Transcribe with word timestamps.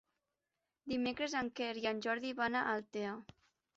Dimecres 0.93 1.35
en 1.41 1.51
Quer 1.59 1.69
i 1.81 1.85
en 1.93 2.01
Jordi 2.07 2.33
van 2.43 2.59
a 2.59 2.65
Altea. 2.73 3.13